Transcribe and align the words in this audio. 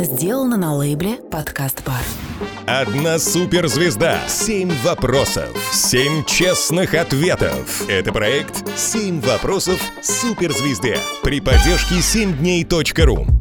Сделано 0.00 0.56
на 0.56 0.76
лейбле 0.76 1.16
«Подкаст 1.28 1.82
Бар». 1.84 2.04
Одна 2.66 3.18
суперзвезда. 3.18 4.20
Семь 4.28 4.70
вопросов. 4.84 5.48
Семь 5.72 6.24
честных 6.24 6.94
ответов. 6.94 7.82
Это 7.88 8.12
проект 8.12 8.62
«Семь 8.76 9.20
вопросов 9.20 9.80
суперзвезде» 10.00 10.98
при 11.24 11.40
поддержке 11.40 11.96
7дней.ру. 11.96 13.37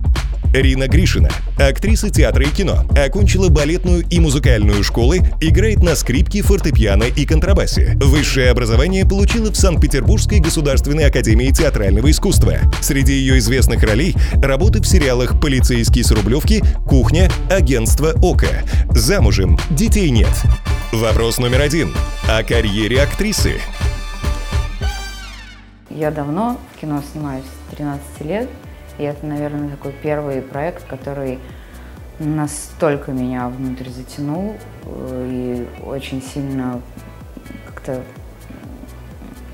Рина 0.54 0.88
Гришина, 0.88 1.30
актриса 1.58 2.10
театра 2.10 2.44
и 2.46 2.50
кино, 2.50 2.86
окончила 2.98 3.50
балетную 3.50 4.06
и 4.10 4.20
музыкальную 4.20 4.84
школы, 4.84 5.20
играет 5.42 5.84
на 5.84 5.96
скрипке, 5.96 6.42
фортепиано 6.42 7.04
и 7.04 7.26
контрабасе. 7.26 7.98
Высшее 8.02 8.50
образование 8.52 9.06
получила 9.06 9.52
в 9.52 9.56
Санкт-Петербургской 9.58 10.40
государственной 10.40 11.06
академии 11.06 11.52
театрального 11.52 12.10
искусства. 12.12 12.56
Среди 12.82 13.14
ее 13.14 13.38
известных 13.40 13.84
ролей– 13.84 14.16
работы 14.34 14.82
в 14.82 14.88
сериалах 14.88 15.40
«Полицейский 15.42 16.04
с 16.04 16.12
Рублевки», 16.12 16.64
«Кухня», 16.88 17.30
«Агентство 17.50 18.14
Ока». 18.22 18.64
Замужем, 18.92 19.58
детей 19.70 20.10
нет. 20.10 20.32
Вопрос 20.92 21.38
номер 21.38 21.62
один. 21.62 21.94
О 22.28 22.44
карьере 22.44 23.02
актрисы. 23.02 23.56
Я 25.90 26.12
давно 26.12 26.60
в 26.76 26.80
кино 26.80 27.04
снимаюсь, 27.12 27.44
с 27.44 27.76
13 27.76 28.02
лет. 28.22 28.50
И 28.98 29.04
это, 29.04 29.26
наверное, 29.26 29.70
такой 29.70 29.92
первый 29.92 30.42
проект, 30.42 30.86
который 30.88 31.40
настолько 32.20 33.12
меня 33.12 33.48
внутрь 33.48 33.90
затянул 33.90 34.56
э, 34.86 35.28
и 35.30 35.86
очень 35.86 36.22
сильно 36.22 36.82
как-то 37.68 38.02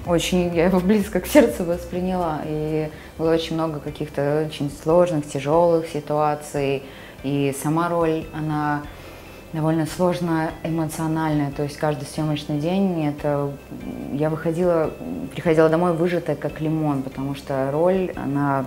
очень 0.05 0.53
я 0.53 0.65
его 0.65 0.79
близко 0.79 1.19
к 1.19 1.27
сердцу 1.27 1.63
восприняла. 1.63 2.41
И 2.45 2.89
было 3.17 3.33
очень 3.33 3.55
много 3.55 3.79
каких-то 3.79 4.45
очень 4.47 4.71
сложных, 4.83 5.27
тяжелых 5.27 5.87
ситуаций. 5.87 6.83
И 7.23 7.55
сама 7.61 7.87
роль, 7.87 8.25
она 8.33 8.83
довольно 9.53 9.85
сложно 9.85 10.51
эмоциональная. 10.63 11.51
То 11.51 11.63
есть 11.63 11.77
каждый 11.77 12.05
съемочный 12.05 12.59
день 12.59 13.05
это 13.05 13.51
я 14.13 14.29
выходила, 14.29 14.91
приходила 15.31 15.69
домой 15.69 15.93
выжатая 15.93 16.35
как 16.35 16.59
лимон, 16.59 17.03
потому 17.03 17.35
что 17.35 17.69
роль, 17.71 18.11
она 18.15 18.65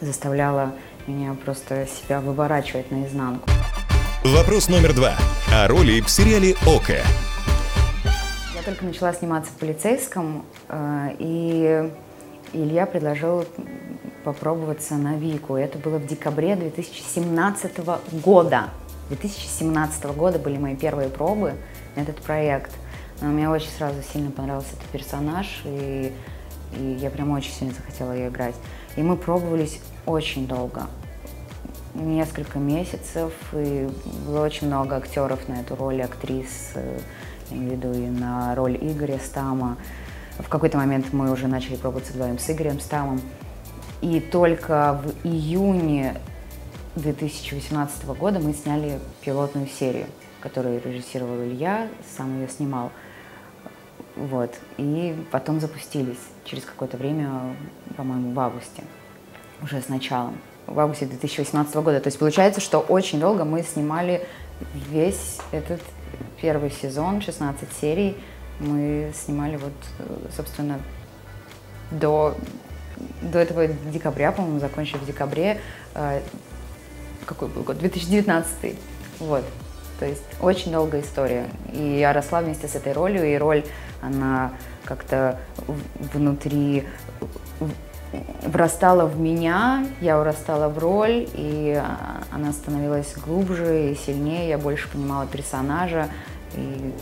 заставляла 0.00 0.72
меня 1.06 1.34
просто 1.44 1.86
себя 1.86 2.20
выворачивать 2.20 2.90
наизнанку. 2.90 3.48
Вопрос 4.24 4.68
номер 4.68 4.94
два. 4.94 5.14
О 5.52 5.66
роли 5.68 6.00
в 6.00 6.10
сериале 6.10 6.54
«Око». 6.66 6.98
Я 8.54 8.62
только 8.64 8.84
начала 8.84 9.12
сниматься 9.14 9.50
в 9.50 9.54
полицейском, 9.54 10.44
э, 10.68 11.16
и 11.18 11.90
Илья 12.52 12.86
предложил 12.86 13.46
попробоваться 14.24 14.94
на 14.94 15.16
Вику. 15.16 15.56
Это 15.56 15.78
было 15.78 15.98
в 15.98 16.06
декабре 16.06 16.56
2017 16.56 17.80
года. 18.22 18.68
2017 19.08 20.04
года 20.16 20.38
были 20.38 20.58
мои 20.58 20.76
первые 20.76 21.08
пробы 21.08 21.54
на 21.96 22.00
этот 22.00 22.16
проект. 22.16 22.70
Но 23.20 23.28
мне 23.28 23.48
очень 23.48 23.70
сразу 23.70 23.96
сильно 24.12 24.30
понравился 24.30 24.70
этот 24.72 24.88
персонаж, 24.88 25.62
и, 25.64 26.12
и 26.78 26.98
я 27.00 27.10
прям 27.10 27.30
очень 27.30 27.52
сильно 27.52 27.74
захотела 27.74 28.12
ее 28.12 28.28
играть. 28.28 28.54
И 28.96 29.02
мы 29.02 29.16
пробовались 29.16 29.80
очень 30.06 30.46
долго, 30.46 30.86
несколько 31.94 32.58
месяцев, 32.58 33.32
и 33.52 33.88
было 34.26 34.44
очень 34.44 34.66
много 34.66 34.96
актеров 34.96 35.48
на 35.48 35.60
эту 35.60 35.76
роль, 35.76 36.02
актрис, 36.02 36.72
э, 36.74 36.98
я 37.50 37.56
имею 37.56 37.70
в 37.70 37.76
виду 37.76 37.92
и 37.92 38.06
на 38.06 38.54
роль 38.54 38.76
Игоря 38.80 39.18
Стама. 39.18 39.76
В 40.38 40.48
какой-то 40.48 40.78
момент 40.78 41.12
мы 41.12 41.30
уже 41.30 41.48
начали 41.48 41.76
пробоваться 41.76 42.12
вдвоем 42.12 42.38
с 42.38 42.50
Игорем 42.50 42.80
Стамом. 42.80 43.20
И 44.00 44.20
только 44.20 45.00
в 45.04 45.26
июне 45.26 46.16
2018 46.96 48.04
года 48.06 48.40
мы 48.40 48.54
сняли 48.54 48.98
пилотную 49.20 49.66
серию, 49.66 50.06
которую 50.40 50.80
режиссировал 50.82 51.42
Илья, 51.44 51.88
сам 52.16 52.40
ее 52.40 52.48
снимал. 52.48 52.90
Вот. 54.20 54.54
И 54.76 55.16
потом 55.30 55.60
запустились 55.60 56.18
через 56.44 56.64
какое-то 56.66 56.98
время, 56.98 57.56
по-моему, 57.96 58.32
в 58.34 58.40
августе 58.40 58.82
уже 59.62 59.80
с 59.80 59.88
началом, 59.88 60.38
в 60.66 60.78
августе 60.78 61.06
2018 61.06 61.74
года. 61.76 62.00
То 62.00 62.08
есть 62.08 62.18
получается, 62.18 62.60
что 62.60 62.80
очень 62.80 63.18
долго 63.18 63.46
мы 63.46 63.62
снимали 63.62 64.26
весь 64.90 65.38
этот 65.52 65.80
первый 66.38 66.70
сезон, 66.70 67.22
16 67.22 67.66
серий. 67.80 68.14
Мы 68.58 69.10
снимали 69.14 69.56
вот, 69.56 69.72
собственно, 70.36 70.78
до, 71.90 72.34
до 73.22 73.38
этого 73.38 73.68
декабря, 73.68 74.32
по-моему, 74.32 74.60
закончили 74.60 74.98
в 74.98 75.06
декабре. 75.06 75.62
Э, 75.94 76.20
какой 77.24 77.48
был 77.48 77.62
год? 77.62 77.78
2019. 77.78 78.76
Вот. 79.20 79.44
То 80.00 80.06
есть 80.06 80.22
очень 80.40 80.72
долгая 80.72 81.02
история. 81.02 81.46
И 81.74 81.98
я 81.98 82.14
росла 82.14 82.40
вместе 82.40 82.66
с 82.66 82.74
этой 82.74 82.94
ролью, 82.94 83.24
и 83.24 83.36
роль, 83.36 83.64
она 84.00 84.50
как-то 84.84 85.38
внутри 86.14 86.84
врастала 88.42 89.04
в 89.04 89.20
меня, 89.20 89.86
я 90.00 90.16
вырастала 90.16 90.68
в 90.68 90.78
роль, 90.78 91.28
и 91.34 91.80
она 92.32 92.52
становилась 92.52 93.14
глубже 93.14 93.92
и 93.92 93.94
сильнее, 93.94 94.48
я 94.48 94.58
больше 94.58 94.88
понимала 94.88 95.26
персонажа, 95.26 96.08
и 96.54 96.94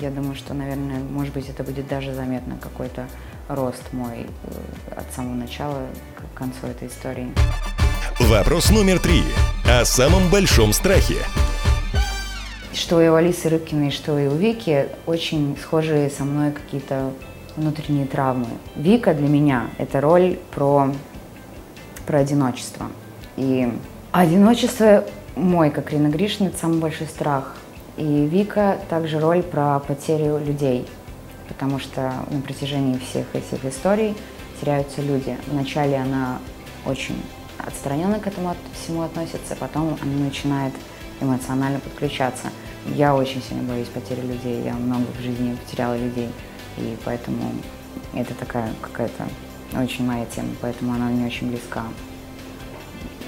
я 0.00 0.10
думаю, 0.10 0.36
что, 0.36 0.54
наверное, 0.54 1.00
может 1.00 1.34
быть, 1.34 1.48
это 1.48 1.64
будет 1.64 1.88
даже 1.88 2.14
заметно 2.14 2.56
какой-то 2.62 3.06
рост 3.48 3.92
мой 3.92 4.26
э, 4.26 4.96
от 4.96 5.12
самого 5.14 5.34
начала 5.34 5.86
к 6.16 6.38
концу 6.38 6.66
этой 6.68 6.88
истории. 6.88 7.32
Вопрос 8.20 8.70
номер 8.70 8.98
три. 8.98 9.22
О 9.68 9.84
самом 9.84 10.30
большом 10.30 10.72
страхе. 10.72 11.16
Что 12.74 13.02
и 13.02 13.08
у 13.08 13.14
Алисы 13.14 13.50
Рыбкиной, 13.50 13.90
что 13.90 14.18
и 14.18 14.26
у 14.26 14.34
Вики 14.34 14.88
очень 15.04 15.58
схожие 15.60 16.08
со 16.08 16.24
мной 16.24 16.52
какие-то 16.52 17.12
внутренние 17.54 18.06
травмы. 18.06 18.46
Вика 18.76 19.12
для 19.12 19.28
меня– 19.28 19.68
это 19.78 20.00
роль 20.00 20.38
про, 20.54 20.90
про 22.06 22.18
одиночество. 22.18 22.86
И 23.36 23.70
одиночество 24.10 25.04
мой, 25.36 25.70
как 25.70 25.92
Рина 25.92 26.08
Гришина, 26.08 26.48
это 26.48 26.56
самый 26.56 26.78
большой 26.78 27.08
страх. 27.08 27.56
И 27.98 28.26
Вика 28.26 28.78
также 28.88 29.20
роль 29.20 29.42
про 29.42 29.78
потерю 29.80 30.38
людей, 30.38 30.86
потому 31.48 31.78
что 31.78 32.12
на 32.30 32.40
протяжении 32.40 32.98
всех 32.98 33.26
этих 33.34 33.62
историй 33.66 34.16
теряются 34.62 35.02
люди. 35.02 35.36
Вначале 35.46 35.98
она 35.98 36.38
очень 36.86 37.22
отстраненно 37.58 38.18
к 38.18 38.26
этому 38.26 38.56
всему 38.82 39.02
относится, 39.02 39.56
потом 39.60 39.98
она 40.00 40.24
начинает 40.24 40.72
эмоционально 41.20 41.80
подключаться. 41.80 42.48
Я 42.86 43.14
очень 43.14 43.42
сильно 43.42 43.62
боюсь 43.62 43.88
потери 43.88 44.20
людей, 44.20 44.62
я 44.64 44.74
много 44.74 45.06
в 45.16 45.20
жизни 45.20 45.56
потеряла 45.56 45.96
людей. 45.96 46.28
И 46.76 46.96
поэтому 47.04 47.52
это 48.14 48.34
такая 48.34 48.72
какая-то 48.80 49.28
очень 49.74 50.04
моя 50.04 50.26
тема, 50.26 50.48
поэтому 50.60 50.92
она 50.92 51.06
мне 51.06 51.26
очень 51.26 51.48
близка. 51.48 51.84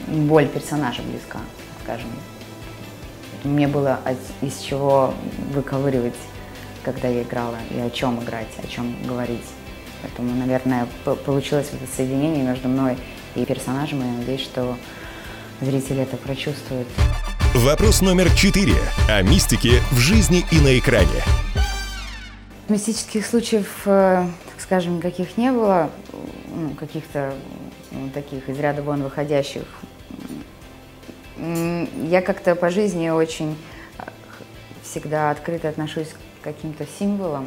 Боль 0.08 0.48
персонажа 0.48 1.02
близка, 1.02 1.38
скажем. 1.82 2.08
Мне 3.44 3.68
было 3.68 4.00
из 4.40 4.58
чего 4.58 5.14
выковыривать, 5.52 6.16
когда 6.82 7.08
я 7.08 7.22
играла, 7.22 7.56
и 7.70 7.78
о 7.78 7.90
чем 7.90 8.22
играть, 8.22 8.48
о 8.62 8.66
чем 8.66 8.96
говорить. 9.06 9.44
Поэтому, 10.02 10.34
наверное, 10.34 10.86
получилось 11.24 11.70
это 11.72 11.90
соединение 11.94 12.42
между 12.42 12.68
мной 12.68 12.98
и 13.34 13.44
персонажем, 13.44 14.02
и 14.02 14.06
я 14.06 14.12
надеюсь, 14.18 14.42
что 14.42 14.76
зрители 15.60 16.02
это 16.02 16.16
прочувствуют. 16.16 16.88
Вопрос 17.54 18.02
номер 18.02 18.30
четыре. 18.34 18.74
О 19.08 19.22
мистике 19.22 19.80
в 19.92 19.98
жизни 19.98 20.44
и 20.50 20.58
на 20.58 20.76
экране. 20.76 21.22
Мистических 22.68 23.24
случаев, 23.24 23.82
э, 23.86 24.26
так 24.46 24.60
скажем, 24.60 24.96
никаких 24.96 25.36
не 25.36 25.52
было, 25.52 25.88
ну, 26.52 26.70
каких-то 26.70 27.32
ну, 27.92 28.10
таких 28.10 28.48
из 28.48 28.58
ряда 28.58 28.82
вон 28.82 29.04
выходящих. 29.04 29.62
Я 31.36 32.22
как-то 32.22 32.56
по 32.56 32.70
жизни 32.70 33.10
очень 33.10 33.56
э, 33.98 34.02
всегда 34.82 35.30
открыто 35.30 35.68
отношусь 35.68 36.08
к 36.08 36.44
каким-то 36.44 36.84
символам, 36.98 37.46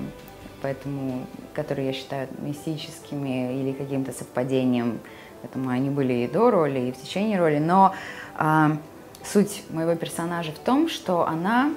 поэтому, 0.62 1.27
которые 1.53 1.88
я 1.88 1.94
считаю 1.94 2.30
мистическими 2.39 3.60
или 3.60 3.74
каким-то 3.74 4.13
совпадением. 4.13 5.00
Поэтому 5.42 5.69
они 5.69 5.89
были 5.89 6.13
и 6.13 6.27
до 6.30 6.50
роли, 6.50 6.80
и 6.80 6.92
в 6.94 7.01
течение 7.01 7.38
роли. 7.38 7.60
Но 7.60 7.94
а, 8.38 8.77
суть 9.31 9.63
моего 9.69 9.95
персонажа 9.95 10.51
в 10.51 10.59
том, 10.59 10.89
что 10.89 11.27
она 11.27 11.71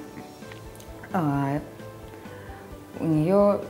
а, 1.13 1.59
у 2.99 3.05
нее 3.05 3.61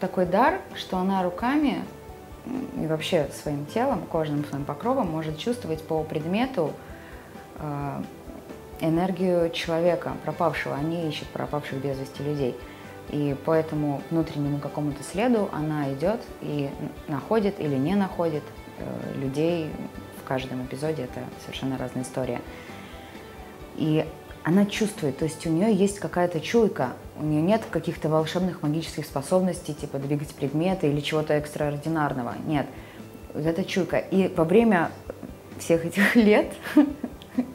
такой 0.00 0.26
дар, 0.26 0.60
что 0.74 0.98
она 0.98 1.22
руками 1.22 1.84
и 2.80 2.86
вообще 2.86 3.28
своим 3.42 3.66
телом, 3.66 4.02
кожным 4.02 4.44
своим 4.44 4.64
покровом 4.64 5.10
может 5.10 5.38
чувствовать 5.38 5.82
по 5.82 6.04
предмету 6.04 6.72
э, 7.58 8.02
энергию 8.80 9.50
человека, 9.50 10.12
пропавшего. 10.22 10.76
Они 10.76 11.08
ищут 11.08 11.26
пропавших 11.28 11.82
без 11.82 11.98
вести 11.98 12.22
людей. 12.22 12.56
И 13.08 13.34
по 13.44 13.52
этому 13.52 14.00
внутреннему 14.10 14.58
какому-то 14.58 15.02
следу 15.02 15.48
она 15.52 15.92
идет 15.92 16.20
и 16.40 16.70
находит 17.08 17.58
или 17.58 17.74
не 17.74 17.96
находит 17.96 18.44
э, 18.78 19.18
людей, 19.18 19.72
каждом 20.26 20.64
эпизоде 20.66 21.04
это 21.04 21.20
совершенно 21.40 21.78
разная 21.78 22.02
история. 22.02 22.42
И 23.76 24.04
она 24.44 24.64
чувствует, 24.64 25.18
то 25.18 25.24
есть 25.24 25.44
у 25.46 25.50
нее 25.50 25.74
есть 25.74 25.98
какая-то 25.98 26.40
чуйка, 26.40 26.90
у 27.18 27.24
нее 27.24 27.42
нет 27.42 27.62
каких-то 27.70 28.08
волшебных 28.08 28.62
магических 28.62 29.04
способностей, 29.04 29.74
типа 29.74 29.98
двигать 29.98 30.34
предметы 30.34 30.88
или 30.88 31.00
чего-то 31.00 31.34
экстраординарного. 31.34 32.34
Нет, 32.46 32.66
вот 33.34 33.44
эта 33.44 33.64
чуйка. 33.64 33.96
И 33.96 34.32
во 34.34 34.44
время 34.44 34.90
всех 35.58 35.84
этих 35.84 36.14
лет, 36.16 36.52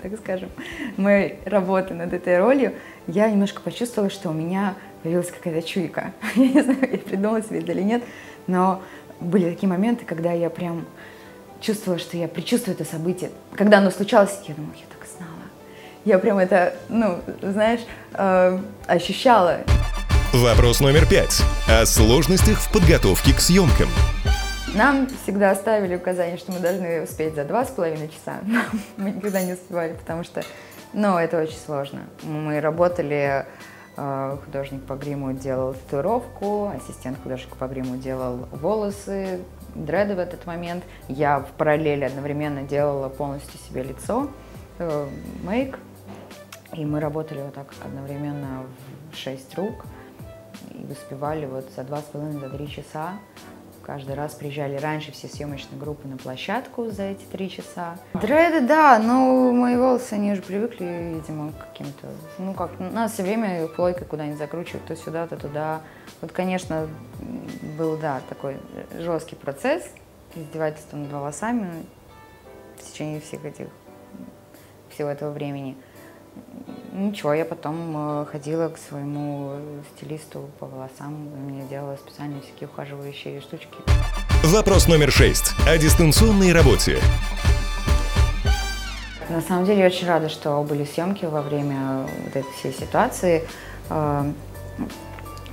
так 0.02 0.18
скажем, 0.20 0.50
моей 0.98 1.40
работы 1.46 1.94
над 1.94 2.14
этой 2.14 2.38
ролью, 2.40 2.74
я 3.08 3.30
немножко 3.30 3.62
почувствовала, 3.62 4.10
что 4.10 4.30
у 4.30 4.34
меня 4.34 4.76
появилась 5.04 5.32
какая-то 5.32 5.66
чуйка. 5.66 6.14
Я 6.36 6.48
не 6.48 6.62
знаю, 6.62 6.92
я 6.92 6.98
придумала 6.98 7.42
себе 7.42 7.60
это 7.60 7.72
или 7.72 7.82
нет, 7.82 8.04
но 8.48 8.82
были 9.20 9.50
такие 9.50 9.70
моменты, 9.70 10.06
когда 10.06 10.32
я 10.32 10.50
прям 10.50 10.86
чувствовала, 11.62 12.00
что 12.00 12.18
я 12.18 12.28
предчувствую 12.28 12.76
это 12.76 12.86
событие. 12.86 13.32
Когда 13.56 13.78
оно 13.78 13.92
случалось, 13.92 14.38
я 14.48 14.56
думала, 14.56 14.74
я 14.74 14.86
так 14.90 15.08
знала. 15.08 15.31
Я 16.06 16.20
прям 16.20 16.38
это, 16.38 16.74
ну, 16.90 17.20
знаешь, 17.42 17.82
э, 18.14 18.60
ощущала. 18.88 19.60
Вопрос 20.34 20.80
номер 20.80 21.06
пять. 21.06 21.42
О 21.70 21.86
сложностях 21.86 22.60
в 22.60 22.72
подготовке 22.72 23.34
к 23.34 23.40
съемкам. 23.40 23.90
Нам 24.74 25.08
всегда 25.24 25.54
ставили 25.56 25.96
указание, 25.96 26.38
что 26.38 26.52
мы 26.52 26.60
должны 26.60 27.04
успеть 27.04 27.36
за 27.36 27.44
два 27.44 27.66
с 27.66 27.70
половиной 27.70 28.10
часа. 28.10 28.40
мы 28.98 29.12
никогда 29.12 29.42
не 29.42 29.54
успевали, 29.54 29.94
потому 29.94 30.24
что, 30.24 30.44
ну, 30.94 31.18
это 31.18 31.42
очень 31.42 31.58
сложно. 31.66 32.02
Мы 32.24 32.62
работали 32.62 33.46
Э, 33.98 34.38
художник 34.46 34.84
по 34.84 34.96
гриму 34.96 35.34
делал 35.34 35.74
татуировку, 35.74 36.72
ассистент 36.76 37.22
художника 37.22 37.56
по 37.56 37.68
гриму 37.68 37.98
делал 37.98 38.48
волосы, 38.52 39.42
дреды 39.76 40.16
в 40.16 40.20
этот 40.20 40.46
момент. 40.46 40.84
Я 41.08 41.40
в 41.40 41.48
параллели 41.58 42.06
одновременно 42.06 42.64
делала 42.64 43.10
полностью 43.10 43.60
себе 43.68 43.84
лицо, 43.84 44.30
э, 44.80 45.08
мейк. 45.44 45.78
И 46.74 46.86
мы 46.86 47.00
работали 47.00 47.42
вот 47.42 47.54
так 47.54 47.74
одновременно 47.84 48.64
в 49.12 49.16
шесть 49.16 49.54
рук 49.56 49.86
и 50.72 50.92
успевали 50.92 51.46
вот 51.46 51.70
за 51.76 51.84
два 51.84 52.00
с 52.00 52.04
половиной, 52.04 52.40
за 52.40 52.50
три 52.50 52.70
часа 52.70 53.20
Каждый 53.84 54.14
раз 54.14 54.36
приезжали 54.36 54.78
раньше 54.78 55.12
все 55.12 55.28
съемочные 55.28 55.80
группы 55.80 56.08
на 56.08 56.18
площадку 56.18 56.92
за 56.92 57.04
эти 57.04 57.24
три 57.24 57.50
часа. 57.50 57.98
Дреды, 58.14 58.62
да, 58.62 59.00
но 59.00 59.52
мои 59.52 59.76
волосы, 59.76 60.14
они 60.14 60.34
уже 60.34 60.42
привыкли, 60.42 61.16
видимо, 61.16 61.52
к 61.52 61.70
каким-то... 61.70 62.08
Ну, 62.38 62.54
как, 62.54 62.80
нас 62.80 63.14
все 63.14 63.24
время 63.24 63.68
плойкой 63.68 64.06
куда-нибудь 64.06 64.38
закручивают, 64.38 64.86
то 64.86 64.96
сюда, 64.96 65.26
то 65.26 65.36
туда. 65.36 65.82
Вот, 66.22 66.32
конечно, 66.32 66.88
был, 67.78 67.98
да, 67.98 68.22
такой 68.30 68.58
жесткий 69.00 69.36
процесс 69.36 69.84
издевательства 70.36 70.98
над 70.98 71.12
волосами 71.12 71.84
в 72.78 72.92
течение 72.92 73.20
всех 73.20 73.44
этих, 73.46 73.68
всего 74.90 75.10
этого 75.10 75.32
времени. 75.32 75.76
Ничего, 77.02 77.34
я 77.34 77.46
потом 77.46 78.22
э, 78.22 78.26
ходила 78.32 78.70
к 78.70 78.78
своему 78.78 79.54
стилисту 79.96 80.52
по 80.60 80.68
волосам, 80.68 81.14
мне 81.48 81.64
делала 81.68 81.96
специальные 81.96 82.42
всякие 82.42 82.70
ухаживающие 82.70 83.42
штучки. 83.42 83.76
Вопрос 84.44 84.88
номер 84.88 85.12
шесть. 85.12 85.56
О 85.68 85.76
дистанционной 85.80 86.54
работе. 86.54 87.00
На 89.30 89.42
самом 89.42 89.66
деле 89.66 89.80
я 89.80 89.88
очень 89.88 90.08
рада, 90.08 90.30
что 90.30 90.62
были 90.62 90.86
съемки 90.86 91.26
во 91.26 91.42
время 91.42 92.06
вот 92.24 92.36
этой 92.36 92.52
всей 92.60 92.72
ситуации, 92.72 93.48
э, 93.90 94.32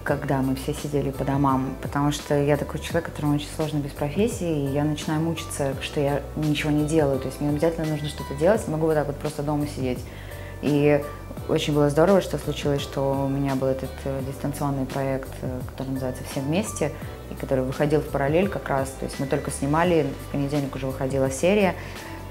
когда 0.05 0.43
мы 0.43 0.55
все 0.55 0.75
сидели 0.75 1.11
по 1.11 1.25
домам, 1.25 1.77
потому 1.81 2.13
что 2.13 2.39
я 2.39 2.59
такой 2.59 2.81
человек, 2.81 3.07
которому 3.07 3.37
очень 3.37 3.49
сложно 3.57 3.79
без 3.79 3.93
профессии, 3.93 4.67
и 4.67 4.73
я 4.75 4.85
начинаю 4.85 5.23
мучиться, 5.23 5.75
что 5.81 5.99
я 5.99 6.21
ничего 6.37 6.71
не 6.71 6.85
делаю, 6.85 7.19
то 7.19 7.29
есть 7.29 7.41
мне 7.41 7.49
обязательно 7.49 7.87
нужно 7.87 8.11
что-то 8.11 8.35
делать, 8.35 8.69
могу 8.69 8.85
вот 8.85 8.95
так 8.97 9.07
вот 9.07 9.17
просто 9.17 9.43
дома 9.43 9.67
сидеть. 9.67 10.01
И 10.61 11.03
очень 11.49 11.75
было 11.75 11.91
здорово, 11.91 12.21
что 12.21 12.39
случилось, 12.39 12.83
что 12.83 13.25
у 13.25 13.29
меня 13.29 13.55
был 13.55 13.69
этот 13.69 13.91
э, 14.05 14.21
дистанционный 14.27 14.87
проект, 14.87 15.31
э, 15.43 15.61
который 15.71 15.91
называется 15.91 16.23
«Все 16.31 16.41
вместе», 16.41 16.93
и 17.31 17.35
который 17.35 17.65
выходил 17.65 18.01
в 18.01 18.09
параллель 18.09 18.49
как 18.49 18.69
раз. 18.69 18.89
То 18.99 19.05
есть 19.05 19.21
мы 19.21 19.27
только 19.27 19.51
снимали, 19.51 20.07
в 20.29 20.33
понедельник 20.33 20.75
уже 20.75 20.87
выходила 20.87 21.31
серия, 21.31 21.75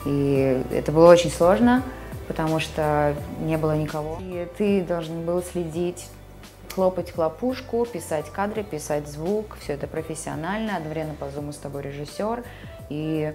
и 0.06 0.64
это 0.72 0.92
было 0.92 1.12
очень 1.12 1.32
сложно, 1.32 1.84
потому 2.28 2.60
что 2.60 3.16
не 3.42 3.58
было 3.58 3.76
никого. 3.76 4.18
И 4.22 4.48
ты 4.58 4.82
должен 4.82 5.26
был 5.26 5.42
следить, 5.44 6.08
хлопать 6.74 7.12
хлопушку, 7.12 7.86
писать 7.86 8.30
кадры, 8.32 8.64
писать 8.64 9.08
звук, 9.08 9.58
все 9.62 9.74
это 9.74 9.88
профессионально, 9.88 10.78
одновременно 10.78 11.16
по 11.16 11.30
зуму 11.30 11.52
с 11.52 11.58
тобой 11.58 11.82
режиссер, 11.82 12.44
и 12.90 13.34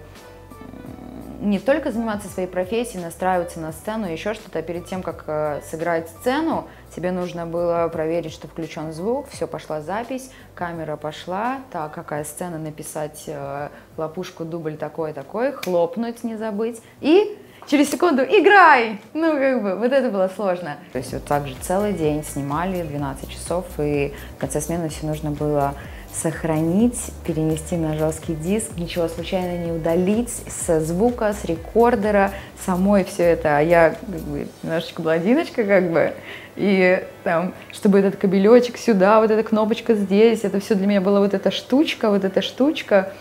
не 1.43 1.59
только 1.59 1.91
заниматься 1.91 2.29
своей 2.29 2.47
профессией, 2.47 3.03
настраиваться 3.03 3.59
на 3.59 3.73
сцену, 3.73 4.09
еще 4.09 4.33
что-то. 4.33 4.61
Перед 4.61 4.85
тем, 4.85 5.03
как 5.03 5.25
э, 5.27 5.61
сыграть 5.69 6.07
сцену, 6.09 6.67
тебе 6.95 7.11
нужно 7.11 7.45
было 7.45 7.89
проверить, 7.91 8.31
что 8.31 8.47
включен 8.47 8.93
звук, 8.93 9.27
все, 9.29 9.45
пошла 9.45 9.81
запись, 9.81 10.31
камера 10.55 10.95
пошла, 10.95 11.59
так, 11.71 11.93
какая 11.93 12.23
сцена, 12.23 12.57
написать 12.57 13.25
э, 13.27 13.69
лопушку, 13.97 14.45
дубль 14.45 14.77
такой-такой, 14.77 15.51
хлопнуть 15.51 16.23
не 16.23 16.37
забыть, 16.37 16.81
и 17.01 17.37
через 17.67 17.91
секунду 17.91 18.23
«играй!» 18.23 19.01
Ну, 19.13 19.33
как 19.33 19.63
бы, 19.63 19.75
вот 19.75 19.91
это 19.91 20.09
было 20.09 20.29
сложно. 20.33 20.77
То 20.93 20.99
есть 20.99 21.13
вот 21.13 21.25
так 21.25 21.47
же 21.47 21.55
целый 21.61 21.91
день 21.91 22.23
снимали, 22.23 22.83
12 22.83 23.29
часов, 23.29 23.65
и 23.79 24.13
в 24.37 24.39
конце 24.39 24.61
смены 24.61 24.87
все 24.87 25.05
нужно 25.05 25.31
было 25.31 25.75
сохранить, 26.13 27.11
перенести 27.25 27.75
на 27.75 27.97
жесткий 27.97 28.35
диск, 28.35 28.71
ничего 28.77 29.07
случайно 29.07 29.57
не 29.57 29.71
удалить 29.71 30.29
с 30.29 30.79
звука, 30.81 31.33
с 31.33 31.45
рекордера, 31.45 32.31
самой 32.65 33.03
все 33.03 33.23
это. 33.23 33.57
А 33.57 33.61
я 33.61 33.91
как 33.91 34.21
бы 34.21 34.47
немножечко 34.61 35.01
блондиночка 35.01 35.63
как 35.63 35.91
бы, 35.91 36.13
и 36.55 37.03
там, 37.23 37.53
чтобы 37.71 37.99
этот 37.99 38.17
кабелечек 38.17 38.77
сюда, 38.77 39.19
вот 39.19 39.31
эта 39.31 39.43
кнопочка 39.43 39.95
здесь, 39.95 40.41
это 40.43 40.59
все 40.59 40.75
для 40.75 40.87
меня 40.87 41.01
была 41.01 41.19
вот 41.19 41.33
эта 41.33 41.51
штучка, 41.51 42.09
вот 42.09 42.23
эта 42.23 42.41
штучка. 42.41 43.11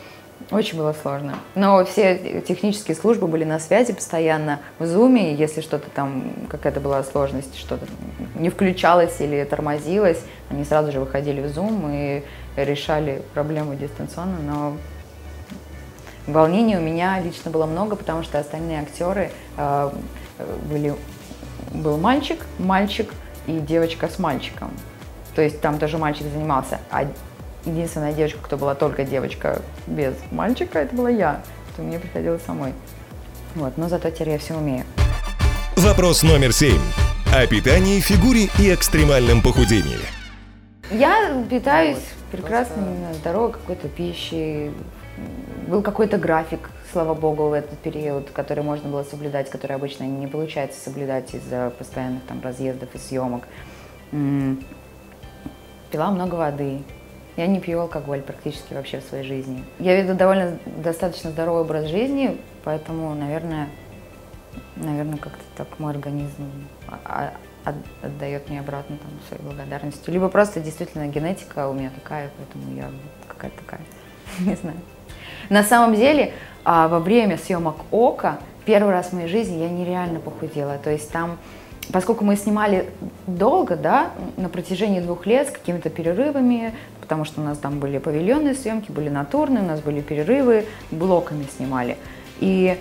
Очень 0.50 0.76
было 0.76 0.94
сложно. 1.00 1.36
Но 1.54 1.84
все 1.84 2.42
технические 2.46 2.96
службы 2.96 3.26
были 3.28 3.44
на 3.44 3.58
связи 3.60 3.92
постоянно 3.92 4.58
в 4.78 4.86
зуме, 4.86 5.34
если 5.34 5.60
что-то 5.60 5.88
там, 5.88 6.32
какая-то 6.48 6.80
была 6.80 7.02
сложность, 7.04 7.56
что-то 7.56 7.86
не 8.34 8.50
включалось 8.50 9.20
или 9.20 9.44
тормозилось, 9.44 10.20
они 10.50 10.64
сразу 10.64 10.90
же 10.92 11.00
выходили 11.00 11.40
в 11.40 11.48
зум 11.48 11.88
и 11.90 12.22
решали 12.56 13.22
проблему 13.34 13.74
дистанционно, 13.74 14.38
но 14.38 14.76
волнений 16.26 16.76
у 16.76 16.80
меня 16.80 17.20
лично 17.20 17.50
было 17.50 17.66
много, 17.66 17.96
потому 17.96 18.22
что 18.22 18.38
остальные 18.38 18.80
актеры 18.80 19.30
э, 19.56 19.90
были, 20.68 20.94
был 21.72 21.98
мальчик, 21.98 22.40
мальчик 22.58 23.12
и 23.46 23.58
девочка 23.58 24.08
с 24.08 24.18
мальчиком. 24.18 24.70
То 25.34 25.42
есть 25.42 25.60
там 25.60 25.78
тоже 25.78 25.98
мальчик 25.98 26.26
занимался, 26.32 26.78
а 26.90 27.06
единственная 27.64 28.12
девочка, 28.12 28.38
кто 28.42 28.56
была 28.56 28.74
только 28.74 29.04
девочка 29.04 29.62
без 29.86 30.14
мальчика, 30.30 30.78
это 30.80 30.94
была 30.94 31.10
я. 31.10 31.42
То 31.76 31.82
мне 31.82 31.98
приходилось 31.98 32.42
самой. 32.42 32.74
Вот, 33.54 33.76
но 33.78 33.88
зато 33.88 34.10
теперь 34.10 34.30
я 34.30 34.38
все 34.38 34.54
умею. 34.54 34.84
Вопрос 35.76 36.22
номер 36.22 36.52
семь. 36.52 36.80
О 37.34 37.46
питании, 37.46 38.00
фигуре 38.00 38.48
и 38.58 38.74
экстремальном 38.74 39.40
похудении. 39.40 39.98
Я 40.90 41.42
питаюсь 41.48 41.98
прекрасной, 42.32 43.12
здоровой 43.14 43.52
какой-то 43.52 43.88
пищей. 43.88 44.72
Был 45.68 45.82
какой-то 45.82 46.16
график, 46.18 46.70
слава 46.90 47.14
богу, 47.14 47.48
в 47.48 47.52
этот 47.52 47.78
период, 47.78 48.30
который 48.30 48.64
можно 48.64 48.88
было 48.88 49.04
соблюдать, 49.04 49.50
который 49.50 49.76
обычно 49.76 50.04
не 50.04 50.26
получается 50.26 50.80
соблюдать 50.82 51.34
из-за 51.34 51.70
постоянных 51.78 52.22
там 52.24 52.40
разъездов 52.42 52.88
и 52.94 52.98
съемок. 52.98 53.44
Пила 55.90 56.10
много 56.10 56.34
воды. 56.34 56.82
Я 57.36 57.46
не 57.46 57.60
пью 57.60 57.80
алкоголь 57.80 58.20
практически 58.22 58.74
вообще 58.74 59.00
в 59.00 59.04
своей 59.04 59.24
жизни. 59.24 59.64
Я 59.78 60.00
веду 60.00 60.14
довольно 60.14 60.58
достаточно 60.66 61.30
здоровый 61.30 61.62
образ 61.62 61.86
жизни, 61.86 62.38
поэтому, 62.64 63.14
наверное, 63.14 63.68
наверное, 64.76 65.18
как-то 65.18 65.42
так 65.56 65.78
мой 65.78 65.92
организм 65.92 66.50
отдает 67.64 68.48
мне 68.48 68.60
обратно 68.60 68.96
там 68.96 69.10
своей 69.28 69.42
благодарностью. 69.42 70.12
Либо 70.12 70.28
просто 70.28 70.60
действительно 70.60 71.06
генетика 71.06 71.68
у 71.68 71.72
меня 71.72 71.90
такая, 71.90 72.30
поэтому 72.36 72.76
я 72.76 72.90
какая-то 73.28 73.56
такая, 73.58 73.80
не 74.40 74.56
знаю. 74.56 74.78
На 75.48 75.62
самом 75.62 75.94
деле, 75.94 76.32
а, 76.64 76.88
во 76.88 76.98
время 76.98 77.38
съемок 77.38 77.76
Ока 77.90 78.38
первый 78.64 78.92
раз 78.92 79.08
в 79.08 79.12
моей 79.12 79.28
жизни 79.28 79.58
я 79.58 79.68
нереально 79.68 80.20
похудела. 80.20 80.78
То 80.78 80.90
есть 80.90 81.10
там, 81.10 81.38
поскольку 81.92 82.24
мы 82.24 82.36
снимали 82.36 82.88
долго, 83.26 83.76
да, 83.76 84.10
на 84.36 84.48
протяжении 84.48 85.00
двух 85.00 85.26
лет 85.26 85.48
с 85.48 85.50
какими-то 85.50 85.90
перерывами, 85.90 86.74
потому 87.00 87.24
что 87.24 87.40
у 87.40 87.44
нас 87.44 87.58
там 87.58 87.80
были 87.80 87.98
павильонные 87.98 88.54
съемки, 88.54 88.90
были 88.90 89.08
натурные, 89.08 89.62
у 89.62 89.66
нас 89.66 89.80
были 89.80 90.00
перерывы, 90.00 90.66
блоками 90.90 91.46
снимали. 91.56 91.96
И 92.40 92.78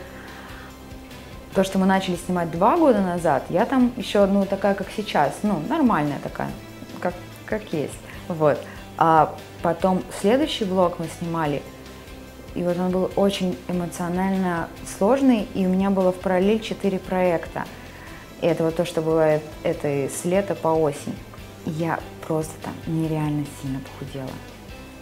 то, 1.54 1.64
что 1.64 1.80
мы 1.80 1.86
начали 1.86 2.16
снимать 2.16 2.52
два 2.52 2.78
года 2.78 3.02
назад, 3.02 3.44
я 3.50 3.66
там 3.66 3.92
еще, 3.98 4.26
ну, 4.26 4.46
такая, 4.46 4.74
как 4.74 4.88
сейчас, 4.96 5.34
ну, 5.44 5.62
нормальная 5.68 6.20
такая, 6.20 6.50
как, 7.00 7.14
как 7.46 7.74
есть, 7.74 7.98
вот. 8.28 8.58
А 8.98 9.36
потом 9.62 10.04
следующий 10.20 10.66
блок 10.66 11.00
мы 11.00 11.08
снимали, 11.20 11.62
И 12.54 12.64
вот 12.64 12.78
он 12.78 12.92
был 12.92 13.12
очень 13.16 13.58
эмоционально 13.68 14.68
сложный, 14.98 15.48
и 15.54 15.66
у 15.66 15.70
меня 15.70 15.90
было 15.90 16.12
в 16.12 16.18
параллель 16.18 16.60
четыре 16.60 17.00
проекта. 17.00 17.64
И 18.42 18.46
это 18.46 18.64
вот 18.64 18.76
то, 18.76 18.86
что 18.86 19.02
бывает 19.02 19.42
это 19.64 19.88
с 19.88 20.26
лета 20.26 20.56
по 20.56 20.70
осень. 20.70 21.16
Я 21.66 22.00
просто 22.28 22.54
там 22.64 22.74
нереально 22.88 23.46
сильно 23.62 23.80
похудела. 23.80 24.32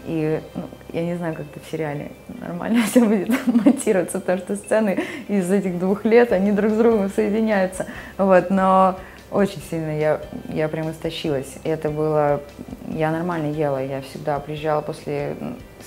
И 0.05 0.41
ну, 0.55 0.63
я 0.93 1.03
не 1.03 1.15
знаю, 1.15 1.35
как 1.35 1.45
это 1.53 1.63
в 1.65 1.69
сериале 1.69 2.11
нормально 2.39 2.83
все 2.89 3.03
будет 3.03 3.29
монтироваться, 3.45 4.19
потому 4.19 4.39
что 4.39 4.55
сцены 4.55 5.03
из 5.27 5.51
этих 5.51 5.79
двух 5.79 6.05
лет, 6.05 6.31
они 6.31 6.51
друг 6.51 6.71
с 6.71 6.77
другом 6.77 7.09
соединяются. 7.09 7.85
Вот, 8.17 8.49
но 8.49 8.97
очень 9.31 9.61
сильно 9.69 9.97
я, 9.97 10.21
я 10.49 10.67
прям 10.69 10.89
истощилась. 10.91 11.57
И 11.63 11.69
это 11.69 11.89
было... 11.89 12.41
Я 12.87 13.11
нормально 13.11 13.51
ела. 13.51 13.83
Я 13.83 14.01
всегда 14.01 14.39
приезжала 14.39 14.81
после 14.81 15.35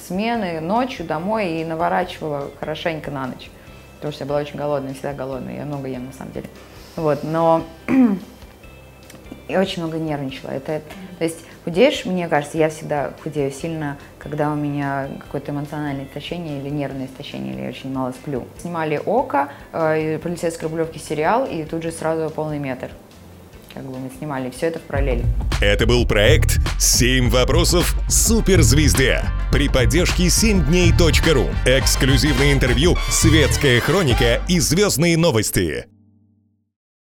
смены 0.07 0.61
ночью 0.61 1.05
домой 1.05 1.61
и 1.61 1.65
наворачивала 1.65 2.51
хорошенько 2.61 3.11
на 3.11 3.27
ночь. 3.27 3.51
Потому 3.97 4.13
что 4.13 4.25
я 4.25 4.29
была 4.29 4.39
очень 4.41 4.57
голодная, 4.57 4.95
всегда 4.95 5.13
голодная. 5.13 5.57
Я 5.57 5.65
много 5.65 5.89
ем 5.89 6.07
на 6.07 6.13
самом 6.13 6.33
деле. 6.33 6.47
Вот, 6.95 7.25
но 7.25 7.65
и 9.49 9.57
очень 9.57 9.83
много 9.83 9.99
нервничала. 9.99 10.51
Это, 10.51 10.83
то 11.19 11.25
есть 11.25 11.45
худеешь, 11.65 12.05
мне 12.05 12.29
кажется, 12.29 12.59
я 12.59 12.69
всегда 12.69 13.13
худею 13.23 13.51
сильно, 13.51 13.99
когда 14.19 14.53
у 14.53 14.57
меня 14.57 15.09
какое-то 15.21 15.53
эмоциональное 15.53 16.05
истощение 16.05 16.61
или 16.61 16.71
нервное 16.71 17.07
истощение, 17.07 17.55
или 17.55 17.63
я 17.63 17.69
очень 17.69 17.93
мало 17.93 18.13
сплю. 18.13 18.45
Снимали 18.61 19.01
«Око», 19.05 19.49
э, 19.73 20.19
полицейской 20.19 20.69
рублевки 20.69 20.99
сериал, 20.99 21.47
и 21.47 21.65
тут 21.65 21.83
же 21.83 21.93
сразу 21.93 22.31
полный 22.31 22.59
метр 22.59 22.91
как 23.75 23.85
бы 23.85 23.99
мы 23.99 24.11
снимали 24.19 24.51
все 24.51 24.67
это 24.67 24.79
в 24.79 24.83
параллели. 24.83 25.25
Это 25.61 25.87
был 25.87 26.07
проект 26.07 26.59
«Семь 26.79 27.31
вопросов 27.31 27.95
суперзвезде» 28.09 29.23
при 29.51 29.69
поддержке 29.69 30.25
7дней.ру. 30.25 31.47
Эксклюзивное 31.65 32.53
интервью, 32.53 32.97
светская 33.09 33.81
хроника 33.81 34.43
и 34.49 34.61
звездные 34.61 35.17
новости. 35.17 35.87